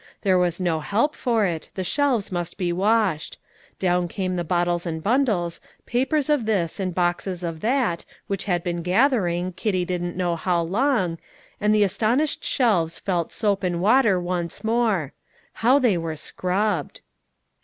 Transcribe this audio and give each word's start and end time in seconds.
There 0.23 0.39
was 0.39 0.59
no 0.59 0.79
help 0.79 1.13
for 1.15 1.45
it, 1.45 1.69
the 1.75 1.83
shelves 1.83 2.31
must 2.31 2.57
be 2.57 2.73
washed; 2.73 3.37
down 3.77 4.07
came 4.07 4.35
the 4.35 4.43
bottles 4.43 4.87
and 4.87 5.03
bundles, 5.03 5.61
papers 5.85 6.27
of 6.27 6.47
this 6.47 6.79
and 6.79 6.91
boxes 6.95 7.43
of 7.43 7.59
that, 7.59 8.03
which 8.25 8.45
had 8.45 8.63
been 8.63 8.81
gathering, 8.81 9.53
Kitty 9.53 9.85
didn't 9.85 10.17
know 10.17 10.35
how 10.35 10.63
long, 10.63 11.19
and 11.59 11.69
the 11.75 11.83
astonished 11.83 12.43
shelves 12.43 12.97
felt 12.97 13.31
soap 13.31 13.61
and 13.61 13.79
water 13.79 14.19
once 14.19 14.63
more. 14.63 15.13
How 15.53 15.77
they 15.77 15.99
were 15.99 16.15
scrubbed! 16.15 17.01